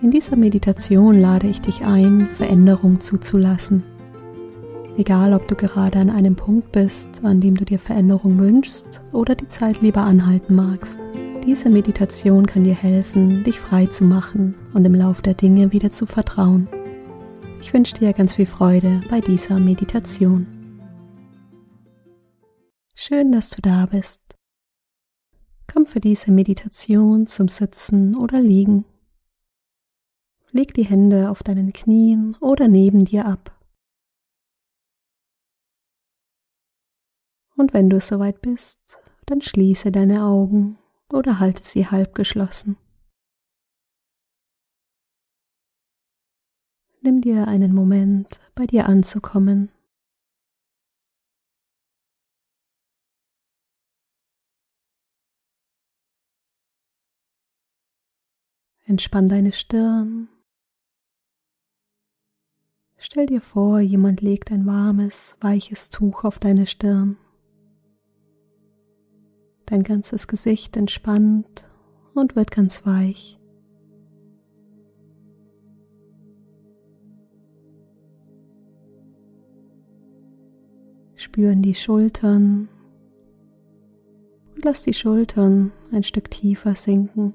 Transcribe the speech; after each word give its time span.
In 0.00 0.12
dieser 0.12 0.36
Meditation 0.36 1.18
lade 1.18 1.48
ich 1.48 1.60
dich 1.60 1.84
ein, 1.84 2.28
Veränderung 2.28 3.00
zuzulassen. 3.00 3.82
Egal, 4.96 5.32
ob 5.34 5.48
du 5.48 5.56
gerade 5.56 5.98
an 5.98 6.08
einem 6.08 6.36
Punkt 6.36 6.70
bist, 6.70 7.24
an 7.24 7.40
dem 7.40 7.56
du 7.56 7.64
dir 7.64 7.80
Veränderung 7.80 8.38
wünschst 8.38 9.02
oder 9.12 9.34
die 9.34 9.48
Zeit 9.48 9.80
lieber 9.80 10.02
anhalten 10.02 10.54
magst. 10.54 11.00
Diese 11.44 11.68
Meditation 11.68 12.46
kann 12.46 12.62
dir 12.62 12.76
helfen, 12.76 13.42
dich 13.42 13.58
frei 13.58 13.86
zu 13.86 14.04
machen 14.04 14.54
und 14.72 14.84
im 14.84 14.94
Lauf 14.94 15.20
der 15.20 15.34
Dinge 15.34 15.72
wieder 15.72 15.90
zu 15.90 16.06
vertrauen. 16.06 16.68
Ich 17.60 17.72
wünsche 17.72 17.94
dir 17.94 18.12
ganz 18.12 18.34
viel 18.34 18.46
Freude 18.46 19.00
bei 19.10 19.20
dieser 19.20 19.58
Meditation. 19.58 20.46
Schön, 22.94 23.32
dass 23.32 23.50
du 23.50 23.60
da 23.62 23.86
bist. 23.86 24.20
Komm 25.66 25.86
für 25.86 26.00
diese 26.00 26.30
Meditation 26.30 27.26
zum 27.26 27.48
Sitzen 27.48 28.16
oder 28.16 28.40
Liegen. 28.40 28.84
Leg 30.50 30.72
die 30.72 30.84
Hände 30.84 31.30
auf 31.30 31.42
deinen 31.42 31.72
Knien 31.72 32.34
oder 32.40 32.68
neben 32.68 33.04
dir 33.04 33.26
ab. 33.26 33.54
Und 37.54 37.74
wenn 37.74 37.90
du 37.90 38.00
soweit 38.00 38.40
bist, 38.40 38.80
dann 39.26 39.42
schließe 39.42 39.92
deine 39.92 40.24
Augen 40.24 40.78
oder 41.10 41.38
halte 41.38 41.62
sie 41.64 41.86
halb 41.86 42.14
geschlossen. 42.14 42.76
Nimm 47.02 47.20
dir 47.20 47.46
einen 47.46 47.74
Moment, 47.74 48.40
bei 48.54 48.64
dir 48.66 48.86
anzukommen. 48.86 49.70
Entspann 58.86 59.28
deine 59.28 59.52
Stirn 59.52 60.28
Stell 63.00 63.26
dir 63.26 63.40
vor, 63.40 63.78
jemand 63.78 64.22
legt 64.22 64.50
ein 64.50 64.66
warmes, 64.66 65.36
weiches 65.40 65.88
Tuch 65.88 66.24
auf 66.24 66.40
deine 66.40 66.66
Stirn. 66.66 67.16
Dein 69.66 69.84
ganzes 69.84 70.26
Gesicht 70.26 70.76
entspannt 70.76 71.64
und 72.14 72.34
wird 72.34 72.50
ganz 72.50 72.84
weich. 72.84 73.38
Spüren 81.14 81.62
die 81.62 81.76
Schultern 81.76 82.68
und 84.56 84.64
lass 84.64 84.82
die 84.82 84.94
Schultern 84.94 85.70
ein 85.92 86.02
Stück 86.02 86.32
tiefer 86.32 86.74
sinken. 86.74 87.34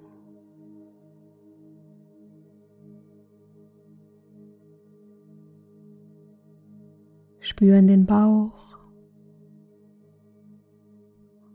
Spüren 7.64 7.88
den 7.88 8.06
Bauch 8.06 8.78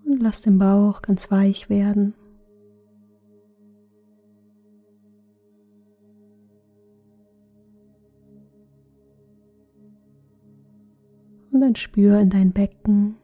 und 0.06 0.22
lass 0.22 0.40
den 0.40 0.58
Bauch 0.58 1.02
ganz 1.02 1.30
weich 1.30 1.68
werden. 1.68 2.14
Und 11.52 11.60
dann 11.60 11.74
spür 11.74 12.20
in 12.20 12.30
dein 12.30 12.52
Becken 12.52 13.16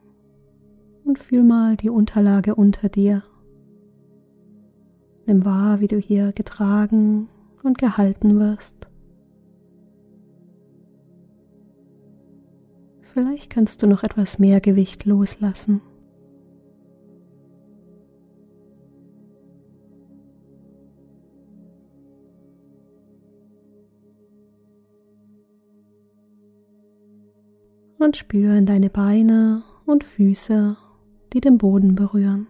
und 1.04 1.19
fühl 1.19 1.42
mal 1.42 1.78
die 1.78 1.88
Unterlage 1.88 2.54
unter 2.54 2.91
dir. 2.91 3.22
Nimm 5.25 5.47
wahr, 5.47 5.81
wie 5.81 5.88
du 5.88 5.97
hier 5.97 6.34
getragen 6.34 7.31
und 7.62 7.78
gehalten 7.78 8.38
wirst. 8.38 8.91
Vielleicht 13.14 13.48
kannst 13.48 13.80
du 13.80 13.86
noch 13.86 14.02
etwas 14.02 14.41
mehr 14.41 14.60
Gewicht 14.60 15.04
loslassen. 15.04 15.80
Und 28.00 28.16
spüren 28.16 28.66
deine 28.66 28.91
Beine 28.91 29.62
und 29.86 30.02
Füße, 30.02 30.76
die 31.32 31.41
den 31.41 31.56
Boden 31.56 31.94
berühren. 31.94 32.48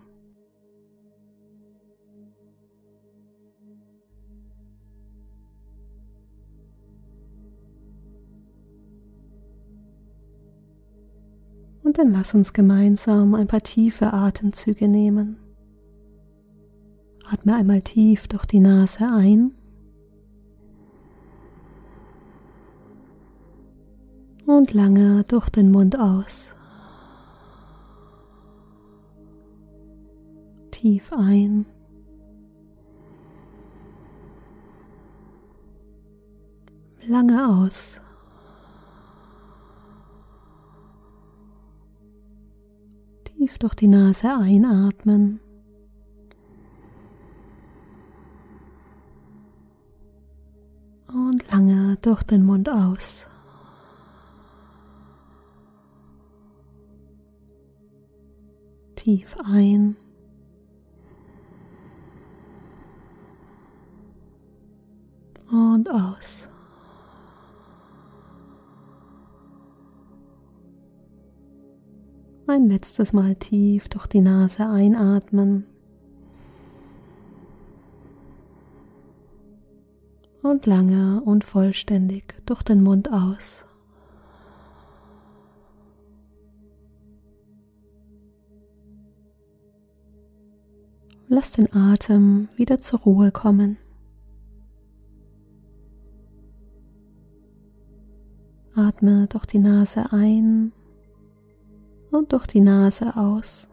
Und 11.84 11.98
dann 11.98 12.12
lass 12.12 12.32
uns 12.32 12.54
gemeinsam 12.54 13.34
ein 13.34 13.46
paar 13.46 13.60
tiefe 13.60 14.12
Atemzüge 14.12 14.88
nehmen. 14.88 15.36
Atme 17.30 17.54
einmal 17.54 17.82
tief 17.82 18.26
durch 18.26 18.46
die 18.46 18.60
Nase 18.60 19.06
ein. 19.06 19.52
Und 24.46 24.72
lange 24.72 25.24
durch 25.28 25.50
den 25.50 25.70
Mund 25.70 25.98
aus. 25.98 26.54
Tief 30.70 31.12
ein. 31.12 31.66
Lange 37.06 37.46
aus. 37.46 38.03
Tief 43.44 43.59
durch 43.59 43.75
die 43.75 43.88
Nase 43.88 44.28
einatmen. 44.34 45.38
Und 51.09 51.50
lange 51.53 51.99
durch 52.00 52.22
den 52.22 52.44
Mund 52.44 52.71
aus. 52.71 53.28
Tief 58.97 59.37
ein. 59.44 59.97
Und 65.50 65.91
aus. 65.91 66.49
Ein 72.54 72.69
letztes 72.69 73.12
Mal 73.12 73.34
tief 73.34 73.88
durch 73.88 74.06
die 74.06 74.20
Nase 74.20 74.69
einatmen. 74.69 75.66
Und 80.41 80.64
lange 80.64 81.20
und 81.25 81.43
vollständig 81.43 82.37
durch 82.46 82.62
den 82.62 82.81
Mund 82.84 83.12
aus. 83.12 83.67
Lass 91.26 91.50
den 91.50 91.75
Atem 91.75 92.49
wieder 92.55 92.78
zur 92.78 93.00
Ruhe 93.00 93.32
kommen. 93.32 93.78
Atme 98.76 99.26
durch 99.26 99.46
die 99.46 99.58
Nase 99.58 100.12
ein 100.12 100.70
und 102.14 102.32
durch 102.32 102.46
die 102.46 102.61
Nase 102.61 103.16
aus. 103.16 103.69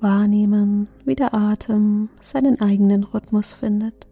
Wahrnehmen, 0.00 0.88
wie 1.04 1.14
der 1.14 1.34
Atem 1.34 2.10
seinen 2.20 2.60
eigenen 2.60 3.04
Rhythmus 3.04 3.52
findet. 3.52 4.06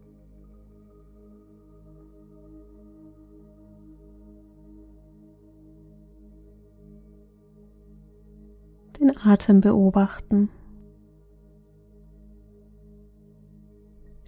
den 9.02 9.16
Atem 9.16 9.60
beobachten. 9.60 10.48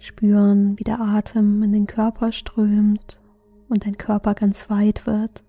Spüren, 0.05 0.77
wie 0.77 0.83
der 0.83 1.01
Atem 1.01 1.63
in 1.63 1.73
den 1.73 1.87
Körper 1.87 2.31
strömt 2.31 3.19
und 3.69 3.85
dein 3.85 3.97
Körper 3.97 4.35
ganz 4.35 4.69
weit 4.69 5.07
wird. 5.07 5.43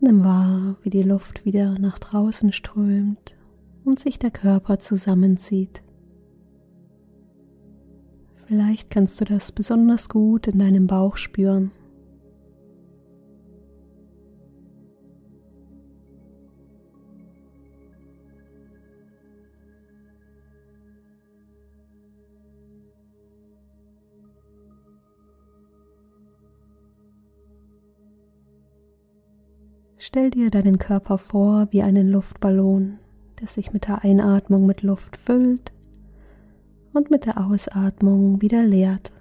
Nimm 0.00 0.24
wahr, 0.24 0.76
wie 0.82 0.90
die 0.90 1.02
Luft 1.02 1.44
wieder 1.44 1.78
nach 1.78 1.98
draußen 1.98 2.52
strömt 2.52 3.36
und 3.84 3.98
sich 3.98 4.18
der 4.18 4.30
Körper 4.30 4.78
zusammenzieht. 4.78 5.82
Vielleicht 8.52 8.90
kannst 8.90 9.18
du 9.18 9.24
das 9.24 9.50
besonders 9.50 10.10
gut 10.10 10.46
in 10.46 10.58
deinem 10.58 10.86
Bauch 10.86 11.16
spüren. 11.16 11.70
Stell 29.96 30.28
dir 30.28 30.50
deinen 30.50 30.78
Körper 30.78 31.16
vor 31.16 31.68
wie 31.70 31.82
einen 31.82 32.10
Luftballon, 32.10 32.98
der 33.40 33.48
sich 33.48 33.72
mit 33.72 33.88
der 33.88 34.04
Einatmung 34.04 34.66
mit 34.66 34.82
Luft 34.82 35.16
füllt 35.16 35.72
und 36.92 37.10
mit 37.10 37.24
der 37.26 37.38
Ausatmung 37.38 38.40
wieder 38.40 38.62
leert. 38.62 39.12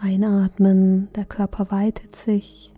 Einatmen, 0.00 1.08
der 1.14 1.24
Körper 1.24 1.70
weitet 1.70 2.14
sich. 2.14 2.72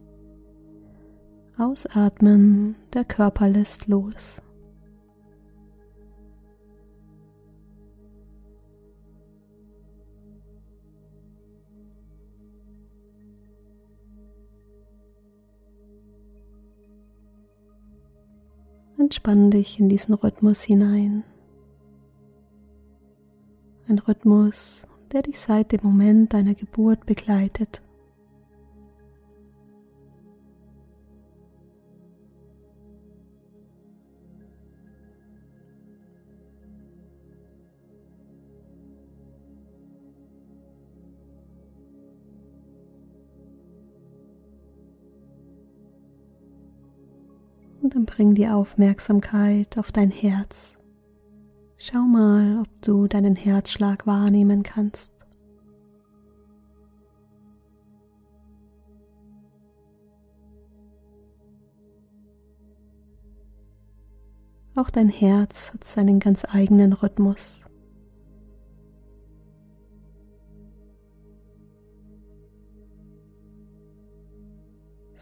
Ausatmen, 1.59 2.77
der 2.95 3.05
Körper 3.05 3.49
lässt 3.49 3.87
los. 3.87 4.43
Entspann 19.01 19.51
dich 19.51 19.81
in 19.81 19.89
diesen 19.89 20.13
Rhythmus 20.13 20.61
hinein. 20.61 21.25
Ein 23.89 23.99
Rhythmus, 23.99 24.87
der 25.11 25.23
dich 25.23 25.41
seit 25.41 25.73
dem 25.73 25.81
Moment 25.83 26.35
deiner 26.35 26.55
Geburt 26.55 27.07
begleitet. 27.07 27.81
Dann 47.91 48.05
bring 48.07 48.35
die 48.35 48.49
Aufmerksamkeit 48.49 49.77
auf 49.77 49.93
dein 49.93 50.11
Herz. 50.11 50.79
Schau 51.77 52.01
mal, 52.01 52.61
ob 52.61 52.83
du 52.83 53.07
deinen 53.09 53.37
Herzschlag 53.37 54.07
wahrnehmen 54.07 54.63
kannst. 54.63 55.13
Auch 64.77 64.91
dein 64.91 65.09
Herz 65.09 65.73
hat 65.73 65.85
seinen 65.85 66.21
ganz 66.21 66.45
eigenen 66.45 66.93
Rhythmus. 66.93 67.70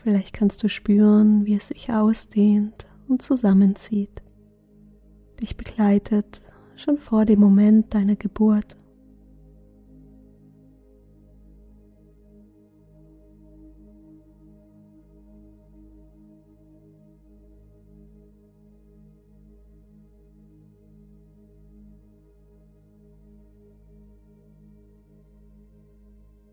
Vielleicht 0.03 0.33
kannst 0.33 0.63
du 0.63 0.69
spüren, 0.69 1.45
wie 1.45 1.57
es 1.57 1.69
sich 1.69 1.91
ausdehnt 1.93 2.87
und 3.09 3.21
zusammenzieht, 3.21 4.23
dich 5.41 5.57
begleitet 5.57 6.41
schon 6.77 6.99
vor 6.99 7.25
dem 7.25 7.41
Moment 7.41 7.93
deiner 7.93 8.15
Geburt. 8.15 8.77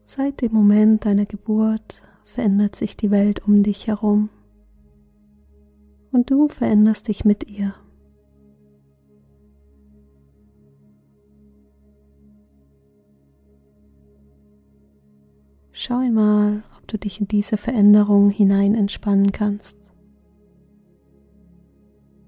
Seit 0.04 0.42
dem 0.42 0.54
Moment 0.54 1.06
deiner 1.06 1.26
Geburt 1.26 2.02
verändert 2.26 2.76
sich 2.76 2.98
die 2.98 3.12
Welt 3.12 3.48
um 3.48 3.64
dich 3.64 3.88
herum 3.88 4.30
und 6.12 6.30
du 6.30 6.48
veränderst 6.48 7.08
dich 7.08 7.24
mit 7.24 7.50
ihr. 7.50 7.74
Schau 15.72 15.98
einmal, 15.98 16.64
ob 16.78 16.88
du 16.88 16.98
dich 16.98 17.20
in 17.20 17.28
diese 17.28 17.58
Veränderung 17.58 18.30
hinein 18.30 18.76
entspannen 18.76 19.32
kannst. 19.32 19.78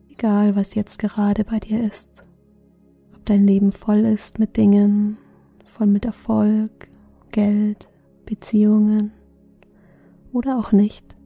Egal, 0.09 0.55
was 0.55 0.75
jetzt 0.75 0.99
gerade 0.99 1.43
bei 1.43 1.59
dir 1.59 1.81
ist, 1.81 2.23
ob 3.15 3.25
dein 3.25 3.47
Leben 3.47 3.71
voll 3.71 3.99
ist 3.99 4.37
mit 4.37 4.57
Dingen, 4.57 5.17
voll 5.65 5.87
mit 5.87 6.05
Erfolg, 6.05 6.89
Geld, 7.31 7.89
Beziehungen, 8.25 9.11
oder 10.31 10.57
auch 10.57 10.71
nicht. 10.71 11.17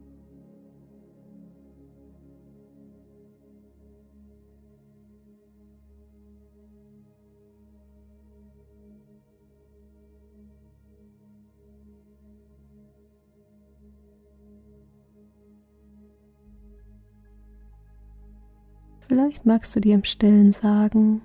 Vielleicht 19.12 19.44
magst 19.44 19.76
du 19.76 19.80
dir 19.80 19.94
im 19.94 20.04
stillen 20.04 20.52
sagen, 20.52 21.20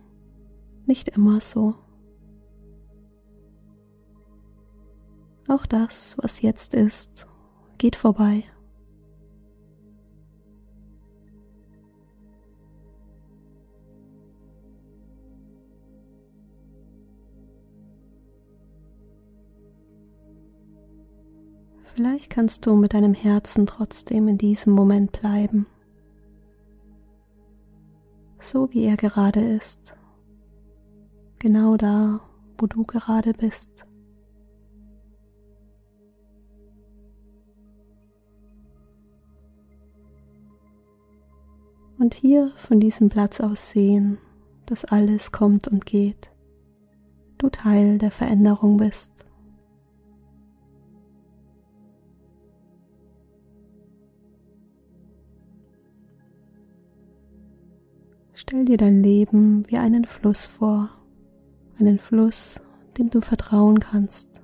nicht 0.86 1.08
immer 1.08 1.40
so. 1.40 1.76
Auch 5.48 5.66
das, 5.66 6.18
was 6.22 6.42
jetzt 6.42 6.74
ist, 6.74 7.27
geht 7.78 7.96
vorbei. 7.96 8.44
Vielleicht 21.98 22.30
kannst 22.30 22.64
du 22.68 22.76
mit 22.76 22.94
deinem 22.94 23.16
Herzen 23.16 23.66
trotzdem 23.66 24.28
in 24.28 24.38
diesem 24.38 24.72
Moment 24.72 25.12
bleiben, 25.12 25.66
so 28.40 28.72
wie 28.72 28.84
er 28.84 28.98
gerade 28.98 29.40
ist, 29.40 29.96
genau 31.40 31.76
da, 31.76 32.20
wo 32.60 32.68
du 32.68 32.84
gerade 32.84 33.34
bist. 33.34 33.87
Und 42.00 42.14
hier 42.14 42.52
von 42.56 42.80
diesem 42.80 43.10
Platz 43.10 43.40
aus 43.40 43.70
sehen, 43.70 44.18
dass 44.66 44.86
alles 44.86 45.32
kommt 45.32 45.68
und 45.68 45.86
geht, 45.86 46.32
du 47.38 47.50
Teil 47.50 47.98
der 47.98 48.12
Veränderung 48.12 48.78
bist. 48.78 49.12
Stell 58.34 58.66
dir 58.66 58.78
dein 58.78 59.02
Leben 59.02 59.68
wie 59.68 59.78
einen 59.78 60.06
Fluss 60.06 60.46
vor, 60.46 60.90
einen 61.80 62.00
Fluss, 62.00 62.62
dem 62.98 63.10
du 63.10 63.20
vertrauen 63.20 63.80
kannst. 63.80 64.37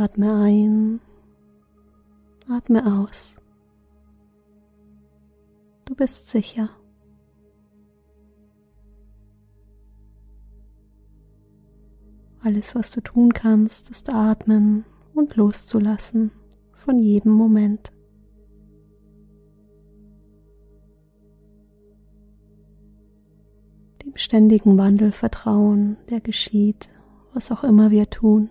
Atme 0.00 0.32
ein, 0.32 1.00
atme 2.48 2.86
aus. 2.86 3.34
Du 5.86 5.96
bist 5.96 6.28
sicher. 6.28 6.70
Alles, 12.44 12.76
was 12.76 12.92
du 12.92 13.00
tun 13.00 13.32
kannst, 13.32 13.90
ist 13.90 14.14
atmen 14.14 14.84
und 15.14 15.34
loszulassen 15.34 16.30
von 16.74 17.00
jedem 17.00 17.32
Moment. 17.32 17.90
Dem 24.04 24.16
ständigen 24.16 24.78
Wandel 24.78 25.10
vertrauen, 25.10 25.96
der 26.08 26.20
geschieht, 26.20 26.88
was 27.34 27.50
auch 27.50 27.64
immer 27.64 27.90
wir 27.90 28.08
tun. 28.08 28.48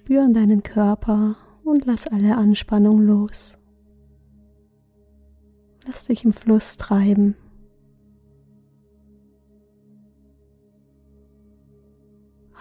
Spür 0.00 0.24
in 0.24 0.32
deinen 0.32 0.62
Körper 0.62 1.36
und 1.62 1.84
lass 1.84 2.06
alle 2.06 2.38
Anspannung 2.38 3.02
los. 3.02 3.58
Lass 5.86 6.06
dich 6.06 6.24
im 6.24 6.32
Fluss 6.32 6.78
treiben. 6.78 7.36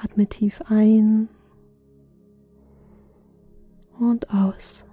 Atme 0.03 0.27
tief 0.27 0.61
ein 0.67 1.29
und 3.97 4.29
aus. 4.31 4.85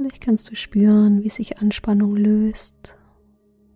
Vielleicht 0.00 0.22
kannst 0.22 0.50
du 0.50 0.56
spüren, 0.56 1.22
wie 1.22 1.28
sich 1.28 1.58
Anspannung 1.58 2.16
löst, 2.16 2.96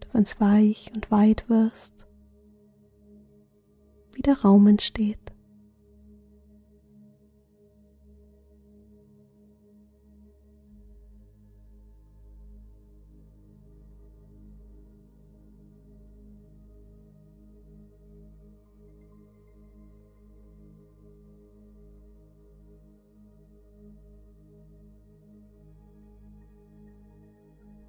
du 0.01 0.09
ganz 0.09 0.41
weich 0.41 0.91
und 0.95 1.11
weit 1.11 1.51
wirst, 1.51 2.07
wie 4.15 4.23
der 4.23 4.41
Raum 4.41 4.67
entsteht. 4.67 5.34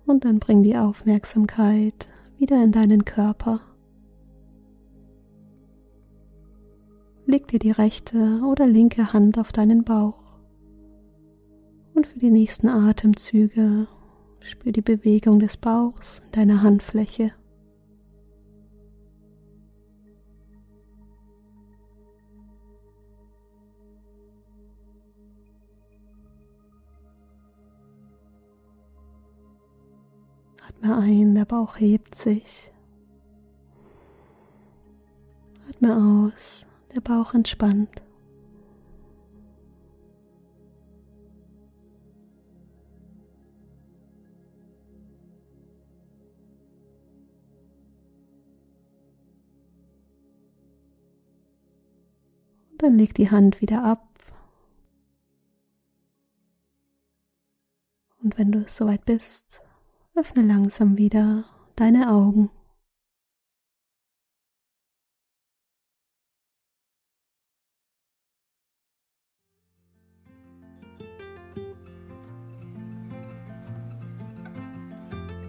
Und 0.06 0.26
dann 0.26 0.40
bring 0.40 0.64
die 0.64 0.78
Aufmerksamkeit 0.78 2.08
wieder 2.38 2.64
in 2.64 2.72
deinen 2.72 3.06
Körper. 3.06 3.62
Leg 7.26 7.48
dir 7.48 7.60
die 7.60 7.72
rechte 7.72 8.42
oder 8.46 8.68
linke 8.68 9.14
Hand 9.14 9.40
auf 9.40 9.52
deinen 9.52 9.84
Bauch. 9.84 10.22
Und 11.96 12.06
für 12.08 12.20
die 12.20 12.30
nächsten 12.30 12.68
Atemzüge 12.68 13.88
spür 14.42 14.72
die 14.72 14.82
Bewegung 14.82 15.40
des 15.40 15.58
Bauchs 15.58 16.22
in 16.26 16.32
deiner 16.32 16.62
Handfläche. 16.62 17.32
Atme 30.86 30.98
ein, 30.98 31.34
der 31.34 31.46
Bauch 31.46 31.78
hebt 31.78 32.14
sich. 32.14 32.70
Atme 35.68 36.30
aus, 36.32 36.68
der 36.94 37.02
Bauch 37.02 37.34
entspannt. 37.34 38.04
Und 52.72 52.84
dann 52.84 52.96
leg 52.96 53.16
die 53.16 53.32
Hand 53.32 53.60
wieder 53.60 53.84
ab. 53.84 54.08
Und 58.22 58.38
wenn 58.38 58.52
du 58.52 58.66
soweit 58.68 59.04
bist, 59.06 59.64
Öffne 60.18 60.44
langsam 60.44 60.98
wieder 60.98 61.44
deine 61.76 62.10
Augen. 62.10 62.50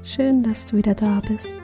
Schön, 0.03 0.43
dass 0.43 0.67
du 0.67 0.77
wieder 0.77 0.95
da 0.95 1.21
bist. 1.21 1.55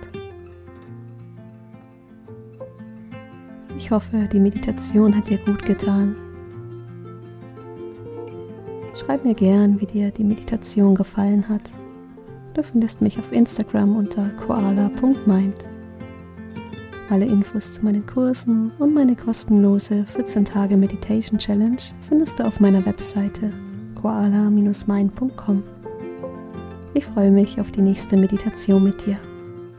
Ich 3.78 3.90
hoffe, 3.90 4.28
die 4.32 4.38
Meditation 4.38 5.16
hat 5.16 5.28
dir 5.28 5.38
gut 5.38 5.64
getan. 5.64 6.14
Schreib 8.94 9.24
mir 9.24 9.34
gern, 9.34 9.80
wie 9.80 9.86
dir 9.86 10.12
die 10.12 10.22
Meditation 10.22 10.94
gefallen 10.94 11.48
hat. 11.48 11.81
Du 12.54 12.62
findest 12.62 13.00
mich 13.00 13.18
auf 13.18 13.32
Instagram 13.32 13.96
unter 13.96 14.28
koala.mind. 14.46 15.54
Alle 17.08 17.24
Infos 17.24 17.74
zu 17.74 17.84
meinen 17.84 18.06
Kursen 18.06 18.72
und 18.78 18.92
meine 18.92 19.16
kostenlose 19.16 20.04
14 20.04 20.44
Tage 20.44 20.76
Meditation 20.76 21.38
Challenge 21.38 21.80
findest 22.08 22.38
du 22.38 22.44
auf 22.44 22.60
meiner 22.60 22.84
Webseite 22.84 23.52
koala-mind.com. 24.00 25.62
Ich 26.94 27.06
freue 27.06 27.30
mich 27.30 27.58
auf 27.60 27.70
die 27.70 27.82
nächste 27.82 28.16
Meditation 28.16 28.84
mit 28.84 29.06
dir. 29.06 29.18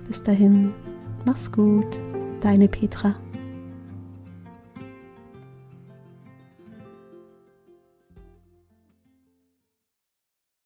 Bis 0.08 0.24
dahin, 0.24 0.74
mach's 1.26 1.52
gut, 1.52 2.00
deine 2.42 2.68
Petra. 2.68 3.16